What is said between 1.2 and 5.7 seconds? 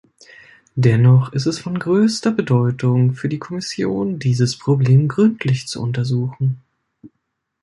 ist es von größter Bedeutung für die Kommission, dieses Problem gründlich